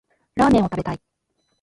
[0.33, 1.01] ラーメンを食べたい